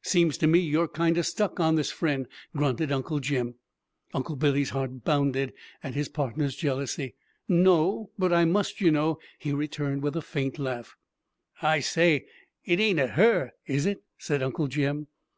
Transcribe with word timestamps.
"Seems 0.00 0.38
to 0.38 0.46
me 0.46 0.60
you're 0.60 0.88
kinder 0.88 1.22
stuck 1.22 1.60
on 1.60 1.74
this 1.74 1.92
fren'," 1.92 2.26
grunted 2.56 2.90
Uncle 2.90 3.20
Jim. 3.20 3.56
Uncle 4.14 4.34
Billy's 4.34 4.70
heart 4.70 5.04
bounded 5.04 5.52
at 5.82 5.92
his 5.92 6.08
partner's 6.08 6.56
jealousy. 6.56 7.16
"No 7.48 8.10
but 8.18 8.32
I 8.32 8.46
must, 8.46 8.80
you 8.80 8.90
know," 8.90 9.18
he 9.38 9.52
returned, 9.52 10.02
with 10.02 10.16
a 10.16 10.22
faint 10.22 10.58
laugh. 10.58 10.96
"I 11.60 11.80
say 11.80 12.24
it 12.64 12.80
ain't 12.80 12.98
a 12.98 13.08
her, 13.08 13.52
is 13.66 13.84
it?" 13.84 14.02
said 14.16 14.42
Uncle 14.42 14.68
Jim. 14.68 15.08